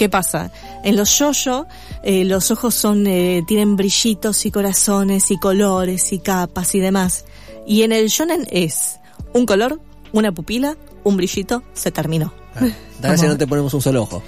¿Qué 0.00 0.08
pasa? 0.08 0.50
En 0.82 0.96
los 0.96 1.18
yoyo, 1.18 1.66
eh, 2.02 2.24
los 2.24 2.50
ojos 2.50 2.74
son, 2.74 3.06
eh, 3.06 3.44
tienen 3.46 3.76
brillitos 3.76 4.46
y 4.46 4.50
corazones 4.50 5.30
y 5.30 5.38
colores 5.38 6.14
y 6.14 6.20
capas 6.20 6.74
y 6.74 6.80
demás. 6.80 7.26
Y 7.66 7.82
en 7.82 7.92
el 7.92 8.08
shonen 8.08 8.46
es 8.50 8.98
un 9.34 9.44
color, 9.44 9.78
una 10.14 10.32
pupila, 10.32 10.78
un 11.04 11.18
brillito, 11.18 11.62
se 11.74 11.90
terminó. 11.90 12.39
Tal 13.00 13.12
vez 13.12 13.20
si 13.20 13.26
no 13.26 13.36
te 13.38 13.46
ponemos 13.46 13.72
un 13.72 13.80
solo 13.80 14.02
ojo. 14.02 14.22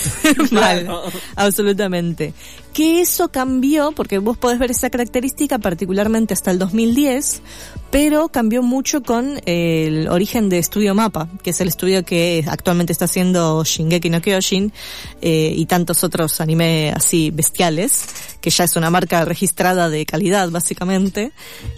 Mal, 0.50 0.86
absolutamente. 1.34 2.34
Que 2.74 3.00
eso 3.00 3.28
cambió, 3.28 3.92
porque 3.92 4.18
vos 4.18 4.36
podés 4.36 4.58
ver 4.58 4.70
esa 4.70 4.90
característica 4.90 5.58
particularmente 5.58 6.34
hasta 6.34 6.50
el 6.50 6.58
2010, 6.58 7.40
pero 7.90 8.28
cambió 8.28 8.62
mucho 8.62 9.02
con 9.02 9.40
el 9.46 10.08
origen 10.08 10.48
de 10.50 10.58
Estudio 10.58 10.94
Mapa, 10.94 11.28
que 11.42 11.50
es 11.50 11.60
el 11.60 11.68
estudio 11.68 12.04
que 12.04 12.44
actualmente 12.46 12.92
está 12.92 13.06
haciendo 13.06 13.64
Shingeki 13.64 14.10
no 14.10 14.20
Kyojin 14.20 14.72
eh, 15.22 15.52
y 15.56 15.64
tantos 15.66 16.04
otros 16.04 16.40
anime 16.40 16.92
así 16.94 17.30
bestiales, 17.30 18.04
que 18.40 18.50
ya 18.50 18.64
es 18.64 18.76
una 18.76 18.90
marca 18.90 19.24
registrada 19.24 19.88
de 19.88 20.04
calidad 20.04 20.50
básicamente, 20.50 21.32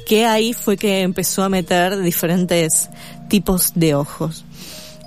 que 0.07 0.27
ahí 0.27 0.53
fue 0.53 0.77
que 0.77 1.03
empezó 1.03 1.45
a 1.45 1.49
meter 1.49 2.01
diferentes 2.01 2.89
tipos 3.29 3.73
de 3.77 3.95
ojos. 3.95 4.45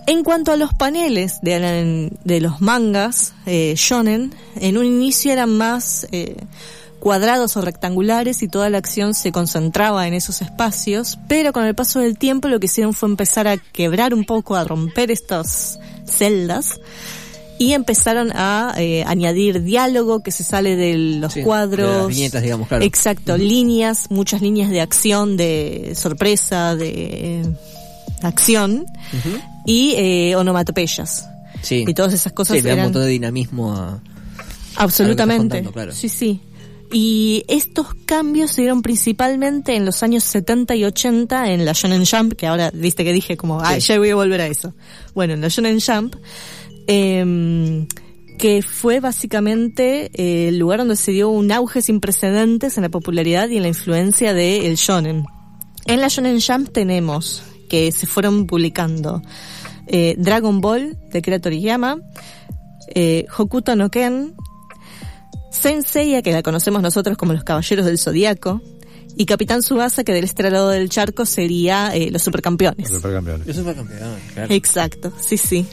En 0.06 0.24
cuanto 0.24 0.52
a 0.52 0.58
los 0.58 0.74
paneles 0.74 1.40
de, 1.42 2.12
de 2.24 2.42
los 2.42 2.60
mangas 2.62 3.34
eh, 3.46 3.74
shonen, 3.78 4.34
en 4.58 4.78
un 4.78 4.86
inicio 4.86 5.32
eran 5.32 5.56
más 5.58 6.08
eh, 6.12 6.36
cuadrados 7.00 7.56
o 7.56 7.62
rectangulares 7.62 8.44
y 8.44 8.48
toda 8.50 8.70
la 8.70 8.80
acción 8.80 9.14
se 9.14 9.32
concentraba 9.32 10.06
en 10.08 10.14
esos 10.14 10.42
espacios, 10.42 11.18
pero 11.30 11.54
con 11.54 11.64
el 11.66 11.74
paso 11.74 12.00
del 12.00 12.18
tiempo 12.18 12.50
lo 12.50 12.60
que 12.60 12.66
hicieron 12.66 12.94
fue 12.94 13.08
empezar 13.10 13.48
a 13.48 13.58
quebrar 13.58 14.14
un 14.14 14.26
poco, 14.26 14.56
a 14.56 14.66
romper 14.66 15.10
estas 15.10 15.80
celdas 16.06 16.82
y 17.58 17.72
empezaron 17.72 18.32
a 18.36 18.74
eh, 18.78 19.06
añadir 19.08 19.64
diálogo 19.64 20.22
que 20.22 20.32
se 20.32 20.44
sale 20.44 20.76
de 20.76 20.98
los 20.98 21.32
Sí, 21.34 21.44
cuadros. 21.44 21.90
de 21.92 21.98
las 21.98 22.08
viñetas, 22.08 22.42
digamos, 22.42 22.68
claro. 22.68 22.84
Exacto, 22.84 23.38
líneas, 23.38 24.08
muchas 24.10 24.42
líneas 24.42 24.70
de 24.70 24.82
acción, 24.82 25.38
de 25.38 25.94
sorpresa, 25.96 26.76
de 26.76 27.46
acción 28.24 28.86
y 29.66 29.94
eh, 29.98 30.36
onomatopeyas. 30.36 31.28
Sí. 31.62 31.86
Y 31.88 31.94
todas 31.94 32.14
esas 32.14 32.34
cosas 32.34 32.58
Sí, 32.58 32.62
le 32.64 32.70
da 32.70 32.76
un 32.76 32.82
montón 32.84 33.04
de 33.04 33.10
dinamismo 33.10 33.74
a... 33.74 34.02
Absolutamente. 34.76 35.58
contando, 35.58 35.72
claro. 35.72 35.92
Sí, 35.94 36.10
sí. 36.10 36.42
Y 36.92 37.44
estos 37.48 37.88
cambios 38.06 38.52
se 38.52 38.62
dieron 38.62 38.82
principalmente 38.84 39.76
en 39.76 39.86
los 39.86 40.04
años 40.04 40.24
70 40.26 40.76
y 40.76 40.84
80 40.86 41.52
en 41.52 41.66
la 41.66 41.74
Shonen 41.74 42.06
Jump, 42.06 42.34
que 42.34 42.46
ahora 42.48 42.70
viste 42.74 43.04
que 43.04 43.14
dije 43.14 43.36
como, 43.38 43.60
ah, 43.62 43.76
Sí. 43.76 43.88
ya 43.88 43.98
voy 43.98 44.10
a 44.12 44.16
volver 44.16 44.42
a 44.42 44.48
eso. 44.48 44.74
Bueno, 45.16 45.34
en 45.34 45.42
la 45.42 45.48
Shonen 45.48 45.80
Jump, 45.80 46.16
em, 46.88 47.88
que 48.38 48.62
fue 48.62 49.00
básicamente 49.00 50.12
eh, 50.14 50.50
el 50.50 50.60
lugar 50.60 50.80
donde 50.80 50.96
se 50.96 51.12
dio 51.12 51.30
un 51.30 51.52
auge 51.52 51.82
sin 51.82 52.00
precedentes 52.00 52.78
en 52.78 52.84
la 52.84 52.90
popularidad 52.90 53.48
y 53.50 53.58
en 53.58 53.64
la 53.64 53.70
influencia 53.70 54.34
del 54.34 54.76
shonen. 54.76 55.26
En 55.86 56.02
la 56.02 56.08
Shonen 56.08 56.40
Jump 56.42 56.70
tenemos 56.70 57.44
que 57.74 57.92
se 57.92 58.06
fueron 58.06 58.46
publicando 58.46 59.24
eh, 59.88 60.14
Dragon 60.20 60.62
Ball 60.62 60.96
de 61.10 61.24
Kira 61.24 61.40
Toriyama, 61.40 61.98
eh, 62.94 63.26
Hokuto 63.36 63.76
no 63.76 63.90
Ken, 63.90 64.36
Saint 65.50 65.84
Seiya, 65.84 66.22
que 66.22 66.32
la 66.32 66.44
conocemos 66.44 66.84
nosotros 66.84 67.18
como 67.18 67.34
los 67.34 67.44
Caballeros 67.44 67.88
del 67.88 67.98
Zodíaco, 67.98 68.62
y 69.18 69.26
Capitán 69.26 69.64
Subasa, 69.64 70.04
que 70.04 70.14
del 70.14 70.24
este 70.24 70.52
lado 70.52 70.70
del 70.70 70.88
charco 70.88 71.26
sería 71.26 71.90
eh, 71.96 72.12
los 72.12 72.22
supercampeones. 72.22 72.90
Supercampeones. 72.90 73.48
Yo 73.48 73.56
soy 73.56 73.74
campeón, 73.74 74.20
claro. 74.36 74.54
Exacto, 74.54 75.12
sí, 75.20 75.38
sí. 75.38 75.66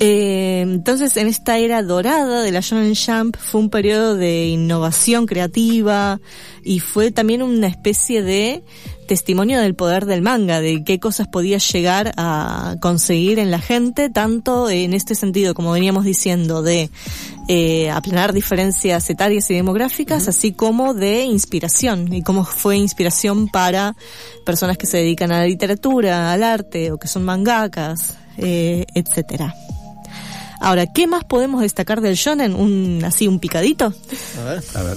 Eh, 0.00 0.60
entonces, 0.62 1.16
en 1.16 1.28
esta 1.28 1.58
era 1.58 1.82
dorada 1.82 2.42
de 2.42 2.50
la 2.50 2.60
Shonen 2.60 2.94
Jump 2.94 3.36
fue 3.36 3.60
un 3.60 3.70
periodo 3.70 4.16
de 4.16 4.46
innovación 4.46 5.26
creativa 5.26 6.20
y 6.64 6.80
fue 6.80 7.10
también 7.10 7.42
una 7.42 7.68
especie 7.68 8.22
de 8.22 8.64
testimonio 9.06 9.60
del 9.60 9.74
poder 9.74 10.06
del 10.06 10.22
manga, 10.22 10.60
de 10.60 10.82
qué 10.82 10.98
cosas 10.98 11.28
podía 11.28 11.58
llegar 11.58 12.12
a 12.16 12.76
conseguir 12.80 13.38
en 13.38 13.50
la 13.50 13.60
gente, 13.60 14.10
tanto 14.10 14.70
en 14.70 14.94
este 14.94 15.14
sentido, 15.14 15.54
como 15.54 15.72
veníamos 15.72 16.04
diciendo, 16.04 16.62
de 16.62 16.90
eh, 17.48 17.90
aplanar 17.90 18.32
diferencias 18.32 19.08
etarias 19.10 19.50
y 19.50 19.54
demográficas, 19.54 20.26
así 20.28 20.52
como 20.52 20.94
de 20.94 21.24
inspiración, 21.24 22.12
y 22.12 22.22
cómo 22.22 22.44
fue 22.44 22.76
inspiración 22.76 23.48
para 23.48 23.94
personas 24.46 24.78
que 24.78 24.86
se 24.86 24.98
dedican 24.98 25.32
a 25.32 25.40
la 25.40 25.46
literatura, 25.46 26.32
al 26.32 26.42
arte, 26.42 26.90
o 26.90 26.98
que 26.98 27.08
son 27.08 27.24
mangakas, 27.24 28.14
eh, 28.38 28.86
etcétera. 28.94 29.54
Ahora, 30.64 30.86
¿qué 30.86 31.06
más 31.06 31.24
podemos 31.24 31.60
destacar 31.60 32.00
del 32.00 32.14
shonen? 32.14 32.54
Un, 32.54 33.02
así, 33.04 33.28
un 33.28 33.38
picadito. 33.38 33.92
A 34.40 34.44
ver. 34.44 34.64
A 34.74 34.82
ver. 34.82 34.96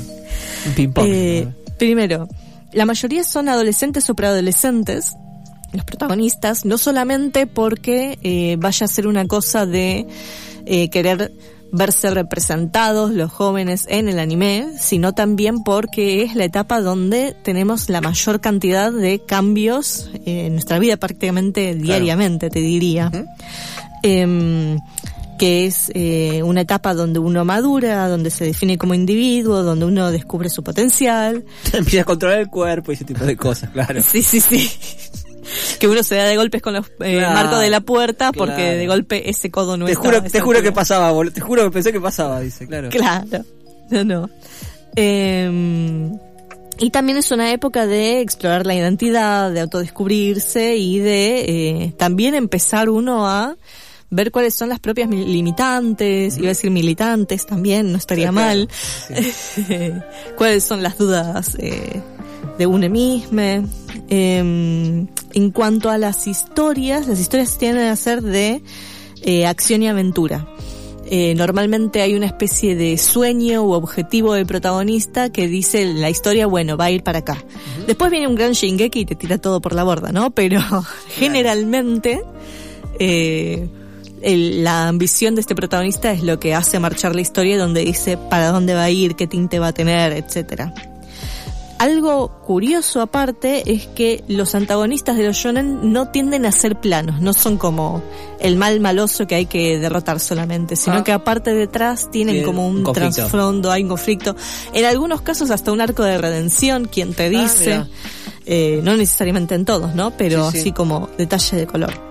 Un 0.65 0.73
ping-pong. 0.73 1.07
Eh, 1.09 1.47
primero, 1.77 2.29
la 2.71 2.85
mayoría 2.85 3.25
son 3.25 3.49
adolescentes 3.49 4.09
o 4.09 4.15
preadolescentes, 4.15 5.17
los 5.73 5.83
protagonistas, 5.83 6.63
no 6.63 6.77
solamente 6.77 7.47
porque 7.47 8.17
eh, 8.23 8.55
vaya 8.57 8.85
a 8.85 8.87
ser 8.87 9.07
una 9.07 9.27
cosa 9.27 9.65
de 9.65 10.07
eh, 10.65 10.89
querer 10.89 11.33
verse 11.73 12.11
representados 12.11 13.11
los 13.11 13.29
jóvenes 13.29 13.87
en 13.89 14.07
el 14.07 14.19
anime, 14.19 14.69
sino 14.79 15.13
también 15.13 15.63
porque 15.63 16.23
es 16.23 16.33
la 16.35 16.45
etapa 16.45 16.79
donde 16.79 17.35
tenemos 17.43 17.89
la 17.89 17.99
mayor 17.99 18.39
cantidad 18.39 18.89
de 18.91 19.19
cambios 19.19 20.09
eh, 20.25 20.45
en 20.45 20.53
nuestra 20.53 20.79
vida 20.79 20.95
prácticamente 20.95 21.75
diariamente, 21.75 22.49
te 22.49 22.59
diría. 22.59 23.11
Em, 24.01 24.79
que 25.37 25.65
es 25.65 25.91
eh, 25.93 26.43
una 26.43 26.61
etapa 26.61 26.93
donde 26.93 27.19
uno 27.19 27.45
madura, 27.45 28.07
donde 28.07 28.29
se 28.29 28.45
define 28.45 28.77
como 28.77 28.93
individuo, 28.93 29.63
donde 29.63 29.85
uno 29.85 30.11
descubre 30.11 30.49
su 30.49 30.63
potencial. 30.63 31.45
Empieza 31.73 32.01
a 32.01 32.05
controlar 32.05 32.39
el 32.39 32.49
cuerpo 32.49 32.91
y 32.91 32.95
ese 32.95 33.05
tipo 33.05 33.23
de 33.23 33.37
cosas, 33.37 33.69
claro. 33.71 34.01
Sí, 34.01 34.21
sí, 34.23 34.41
sí. 34.41 34.69
que 35.79 35.87
uno 35.87 36.03
se 36.03 36.15
da 36.15 36.25
de 36.25 36.35
golpes 36.35 36.61
con 36.61 36.73
los 36.73 36.87
eh, 36.99 37.17
Claro, 37.17 37.33
marcos 37.33 37.61
de 37.61 37.69
la 37.69 37.81
puerta 37.81 38.33
porque 38.33 38.55
claro. 38.55 38.77
de 38.77 38.87
golpe 38.87 39.29
ese 39.29 39.49
codo 39.49 39.77
no 39.77 39.85
te 39.85 39.93
estaba 39.93 40.17
juro, 40.17 40.29
te 40.29 40.39
juro 40.41 40.61
que 40.61 40.71
pasaba, 40.71 41.11
boludo. 41.11 41.33
Te 41.33 41.41
juro 41.41 41.63
que 41.63 41.71
pensé 41.71 41.91
que 41.91 42.01
pasaba, 42.01 42.39
dice, 42.41 42.67
claro. 42.67 42.89
Claro. 42.89 43.45
No, 43.89 44.03
no. 44.03 44.29
Eh, 44.95 46.09
y 46.79 46.91
también 46.91 47.17
es 47.17 47.31
una 47.31 47.51
época 47.51 47.87
de 47.87 48.21
explorar 48.21 48.65
la 48.65 48.75
identidad, 48.75 49.51
de 49.51 49.61
autodescubrirse 49.61 50.77
y 50.77 50.99
de 50.99 51.39
eh, 51.39 51.93
también 51.97 52.35
empezar 52.35 52.89
uno 52.89 53.27
a 53.27 53.55
ver 54.09 54.31
cuáles 54.31 54.53
son 54.53 54.69
las 54.69 54.79
propias 54.79 55.09
mi- 55.09 55.25
limitantes, 55.25 56.37
iba 56.37 56.47
a 56.47 56.49
decir 56.49 56.71
militantes 56.71 57.45
también, 57.45 57.91
no 57.91 57.97
estaría 57.97 58.27
Sí, 58.29 58.33
claro. 58.33 58.67
mal. 58.67 60.03
cuáles 60.37 60.63
son 60.63 60.83
las 60.83 60.97
dudas 60.97 61.55
eh, 61.59 62.01
de 62.57 62.65
uno 62.67 62.89
mismo. 62.89 63.41
Eh, 64.09 64.37
en 65.33 65.51
cuanto 65.51 65.89
a 65.89 65.97
las 65.97 66.27
historias, 66.27 67.07
las 67.07 67.19
historias 67.19 67.57
tienden 67.57 67.87
a 67.87 67.95
ser 67.95 68.21
de 68.21 68.61
eh, 69.23 69.45
acción 69.45 69.83
y 69.83 69.87
aventura. 69.89 70.47
Eh, 71.09 71.35
normalmente 71.35 72.01
hay 72.01 72.15
una 72.15 72.25
especie 72.25 72.75
de 72.75 72.97
sueño 72.97 73.63
u 73.63 73.71
objetivo 73.71 74.33
del 74.33 74.45
protagonista 74.45 75.29
que 75.31 75.47
dice 75.47 75.85
la 75.85 76.09
historia, 76.09 76.47
bueno, 76.47 76.75
va 76.75 76.85
a 76.85 76.91
ir 76.91 77.01
para 77.03 77.19
acá. 77.19 77.43
Después 77.85 78.11
viene 78.11 78.27
un 78.27 78.35
gran 78.35 78.51
Shingeki 78.51 78.99
y 79.01 79.05
te 79.05 79.15
tira 79.15 79.37
todo 79.37 79.61
por 79.61 79.73
la 79.73 79.83
borda, 79.83 80.11
¿no? 80.11 80.31
Pero 80.31 80.59
generalmente 81.15 82.21
eh, 82.99 83.69
el- 84.21 84.63
la 84.63 84.87
ambición 84.87 85.35
de 85.35 85.41
este 85.41 85.55
protagonista 85.55 86.11
es 86.11 86.23
lo 86.23 86.39
que 86.39 86.53
hace 86.55 86.79
marchar 86.79 87.15
la 87.15 87.21
historia 87.21 87.57
donde 87.57 87.81
dice 87.85 88.17
para 88.17 88.51
dónde 88.51 88.73
va 88.73 88.83
a 88.83 88.89
ir, 88.89 89.15
qué 89.15 89.27
tinte 89.27 89.59
va 89.59 89.67
a 89.67 89.73
tener, 89.73 90.11
etcétera. 90.13 90.73
Algo 91.79 92.29
curioso 92.43 93.01
aparte 93.01 93.71
es 93.71 93.85
que 93.85 94.23
los 94.27 94.55
antagonistas 94.55 95.15
de 95.15 95.27
los 95.27 95.35
shonen 95.37 95.93
no 95.93 96.07
tienden 96.09 96.47
a 96.47 96.51
ser 96.51 96.79
planos, 96.79 97.21
no 97.21 97.33
son 97.33 97.57
como 97.57 98.01
el 98.39 98.55
mal 98.55 98.79
maloso 98.79 99.27
que 99.27 99.35
hay 99.35 99.45
que 99.45 99.77
derrotar 99.77 100.19
solamente, 100.19 100.75
sino 100.75 100.95
Ah. 100.97 101.03
que 101.03 101.11
aparte 101.11 101.53
detrás 101.53 102.09
tienen 102.09 102.43
como 102.43 102.67
un 102.67 102.83
trasfondo, 102.83 103.69
hay 103.71 103.83
un 103.83 103.89
conflicto. 103.89 104.35
En 104.73 104.85
algunos 104.85 105.21
casos 105.21 105.51
hasta 105.51 105.71
un 105.71 105.79
arco 105.79 106.01
de 106.01 106.17
redención, 106.17 106.85
quien 106.85 107.13
te 107.13 107.27
Ah, 107.27 107.29
dice, 107.29 107.83
eh, 108.47 108.79
no 108.83 108.97
necesariamente 108.97 109.53
en 109.53 109.63
todos, 109.65 109.93
¿no? 109.93 110.09
Pero 110.17 110.47
Sí, 110.49 110.53
sí. 110.53 110.59
así 110.61 110.71
como 110.71 111.09
detalle 111.19 111.57
de 111.57 111.67
color. 111.67 112.06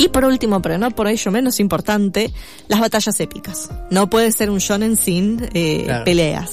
Y 0.00 0.08
por 0.08 0.24
último, 0.24 0.62
pero 0.62 0.78
no 0.78 0.90
por 0.92 1.08
ello 1.08 1.30
menos 1.30 1.60
importante, 1.60 2.32
las 2.68 2.80
batallas 2.80 3.20
épicas. 3.20 3.68
No 3.90 4.08
puede 4.08 4.32
ser 4.32 4.48
un 4.48 4.58
shonen 4.58 4.96
sin 4.96 5.46
eh, 5.52 5.82
Claro. 5.84 6.04
peleas. 6.04 6.52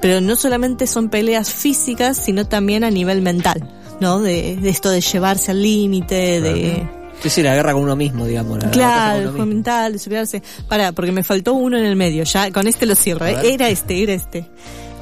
Pero 0.00 0.22
no 0.22 0.34
solamente 0.34 0.86
son 0.86 1.10
peleas 1.10 1.52
físicas, 1.52 2.16
sino 2.16 2.46
también 2.46 2.84
a 2.84 2.90
nivel 2.90 3.20
mental, 3.20 3.68
¿no? 4.00 4.20
De, 4.20 4.56
de 4.56 4.68
esto 4.70 4.88
de 4.88 5.02
llevarse 5.02 5.50
al 5.50 5.62
límite, 5.62 6.40
de... 6.40 6.88
Sí, 7.22 7.30
sí, 7.30 7.42
la 7.42 7.54
guerra 7.54 7.72
con 7.74 7.82
uno 7.82 7.96
mismo, 7.96 8.26
digamos. 8.26 8.62
La, 8.62 8.70
Claro, 8.70 9.20
el 9.20 9.28
juego 9.28 9.46
mental, 9.46 9.92
de 9.94 9.98
superarse. 9.98 10.42
Para, 10.68 10.92
porque 10.92 11.12
me 11.12 11.22
faltó 11.22 11.52
uno 11.54 11.76
en 11.78 11.84
el 11.84 11.96
medio, 11.96 12.24
ya 12.24 12.50
con 12.50 12.66
este 12.66 12.86
lo 12.86 12.94
cierro, 12.94 13.26
¿eh? 13.26 13.36
era 13.54 13.68
este, 13.68 14.02
era 14.02 14.12
este. 14.14 14.46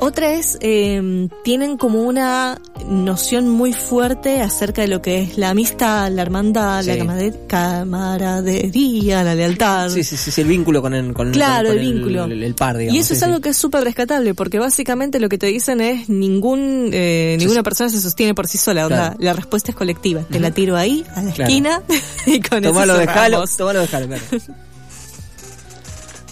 Otra 0.00 0.32
es, 0.34 0.58
eh, 0.60 1.28
tienen 1.44 1.78
como 1.78 2.02
una 2.02 2.60
noción 2.88 3.48
muy 3.48 3.72
fuerte 3.72 4.42
acerca 4.42 4.82
de 4.82 4.88
lo 4.88 5.00
que 5.00 5.22
es 5.22 5.38
la 5.38 5.50
amistad, 5.50 6.10
la 6.10 6.20
hermandad, 6.22 6.84
la 6.84 6.94
Sí. 6.94 7.32
camaradería, 7.46 9.22
la 9.24 9.34
lealtad. 9.34 9.88
Sí, 9.88 10.04
sí, 10.04 10.16
sí, 10.18 10.30
sí, 10.30 10.40
el 10.42 10.48
vínculo 10.48 10.82
con 10.82 10.92
el, 10.94 11.14
con, 11.14 11.30
Claro, 11.32 11.68
con 11.68 11.78
el 11.78 11.84
vínculo. 11.92 12.24
El, 12.24 12.42
el 12.42 12.54
par, 12.54 12.76
digamos. 12.76 12.96
y 12.96 12.98
eso 13.00 13.08
sí, 13.10 13.14
es 13.14 13.22
algo 13.22 13.40
que 13.40 13.50
es 13.50 13.56
súper 13.56 13.82
rescatable, 13.84 14.34
porque 14.34 14.58
básicamente 14.58 15.18
lo 15.20 15.28
que 15.30 15.38
te 15.38 15.46
dicen 15.46 15.80
es 15.80 16.08
ningún 16.08 16.90
eh, 16.92 17.36
ninguna 17.38 17.62
persona 17.62 17.88
se 17.88 18.00
sostiene 18.00 18.34
por 18.34 18.46
sí 18.46 18.58
sola. 18.58 18.84
onda, 18.86 18.96
Claro. 19.10 19.16
La 19.20 19.32
respuesta 19.32 19.70
es 19.70 19.76
colectiva. 19.76 20.22
Te 20.30 20.38
la 20.40 20.50
tiro 20.50 20.76
ahí, 20.76 21.04
a 21.14 21.22
la 21.22 21.32
Claro. 21.32 21.48
esquina, 21.50 21.82
y 22.26 22.40
con 22.40 22.62
Tomalo, 22.62 22.92
eso 22.94 23.00
dejalo, 23.00 23.44
tomalo, 23.56 23.80
dejalo, 23.80 24.06
claro. 24.08 24.22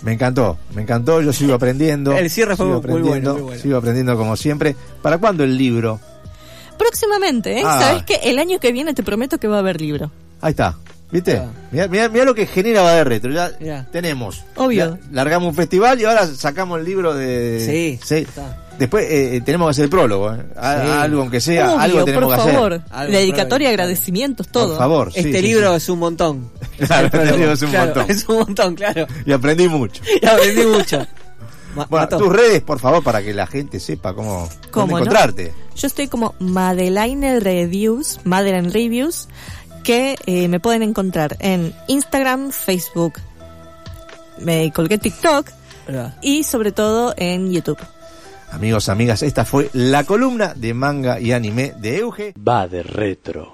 Me 0.02 0.12
encantó, 0.12 0.58
me 0.74 0.82
encantó, 0.82 1.20
yo 1.22 1.32
sigo 1.32 1.54
aprendiendo. 1.54 2.12
El 2.12 2.28
cierre 2.28 2.56
fue 2.56 2.66
sigo 2.66 2.82
muy 2.82 3.02
bueno, 3.02 3.32
muy 3.34 3.42
bueno. 3.42 3.62
Sigo 3.62 3.76
aprendiendo 3.76 4.16
como 4.16 4.36
siempre. 4.36 4.74
¿Para 5.00 5.18
cuándo 5.18 5.44
el 5.44 5.56
libro? 5.56 6.00
Próximamente, 6.76 7.60
¿eh? 7.60 7.62
Ah. 7.64 7.78
¿Sabes 7.80 8.02
que 8.04 8.14
El 8.28 8.38
año 8.38 8.58
que 8.58 8.72
viene 8.72 8.94
te 8.94 9.02
prometo 9.02 9.38
que 9.38 9.46
va 9.48 9.56
a 9.56 9.60
haber 9.60 9.80
libro. 9.80 10.10
Ahí 10.40 10.50
está. 10.50 10.76
¿Viste? 11.10 11.36
Ah. 11.36 11.50
Mirá, 11.70 11.88
mirá- 11.88 12.08
mirá 12.08 12.24
lo 12.24 12.34
que 12.34 12.46
genera 12.46 12.80
va 12.82 12.94
de 12.94 13.04
retro. 13.04 13.30
Ya 13.30 13.52
Mirá. 13.60 13.86
tenemos. 13.92 14.42
Obvio. 14.56 14.98
Ya 14.98 15.08
largamos 15.12 15.50
un 15.50 15.54
festival 15.54 16.00
y 16.00 16.04
ahora 16.04 16.26
sacamos 16.26 16.78
el 16.80 16.84
libro 16.86 17.14
de. 17.14 17.98
Sí, 18.02 18.14
está. 18.16 18.61
Después 18.78 19.04
eh, 19.04 19.36
eh, 19.36 19.40
tenemos 19.42 19.66
que 19.68 19.70
hacer 19.72 19.84
el 19.84 19.90
prólogo. 19.90 20.32
¿eh? 20.34 20.42
A- 20.56 20.82
Sí. 20.82 20.88
Algo 20.90 21.20
aunque 21.22 21.40
sea, 21.40 21.68
Obvio, 21.70 21.80
algo 21.80 22.04
tenemos 22.04 22.26
por 22.26 22.34
que 22.34 22.40
hacer. 22.42 22.54
favor. 22.54 22.82
Algo, 22.90 23.12
Dedicatoria, 23.12 23.68
agradecimientos, 23.68 24.48
todo. 24.48 24.68
Por 24.70 24.78
favor. 24.78 25.12
sí, 25.12 25.20
Este 25.20 25.38
sí, 25.40 25.42
libro 25.46 25.70
sí. 25.70 25.76
es 25.76 25.88
un 25.88 25.98
montón. 25.98 26.50
Claro, 26.86 27.06
este 27.06 27.36
libro 27.36 27.52
es 27.52 27.62
un 27.62 27.70
claro, 27.70 27.84
montón. 27.94 28.10
Es 28.10 28.28
un 28.28 28.36
montón, 28.38 28.74
claro. 28.74 29.06
Y 29.24 29.32
aprendí 29.32 29.68
mucho. 29.68 30.02
Y 30.22 30.26
aprendí 30.26 30.64
mucho. 30.66 30.98
Ma- 31.76 31.86
Bueno, 31.88 32.04
mató. 32.06 32.18
tus 32.18 32.28
redes, 32.32 32.60
por 32.62 32.78
favor, 32.80 33.02
para 33.04 33.22
que 33.22 33.32
la 33.32 33.46
gente 33.46 33.78
sepa 33.80 34.12
cómo, 34.14 34.48
¿Cómo 34.70 34.92
no? 34.92 34.98
encontrarte. 34.98 35.54
Yo 35.76 35.86
estoy 35.86 36.08
como 36.08 36.34
Madeline 36.38 37.40
Reviews, 37.40 38.20
Madeline 38.24 38.70
Reviews, 38.72 39.28
que 39.84 40.16
eh, 40.26 40.48
me 40.48 40.60
pueden 40.60 40.82
encontrar 40.82 41.36
en 41.40 41.72
Instagram, 41.88 42.50
Facebook, 42.50 43.14
me 44.38 44.70
colgué 44.72 44.98
TikTok 44.98 45.48
Verdad. 45.86 46.14
y 46.20 46.44
sobre 46.44 46.72
todo 46.72 47.14
en 47.16 47.50
YouTube. 47.52 47.78
Amigos, 48.52 48.90
amigas, 48.90 49.22
esta 49.22 49.46
fue 49.46 49.70
la 49.72 50.04
columna 50.04 50.52
de 50.54 50.74
manga 50.74 51.18
y 51.18 51.32
anime 51.32 51.72
de 51.78 51.98
Euge. 51.98 52.34
Va 52.36 52.68
de 52.68 52.82
retro. 52.82 53.50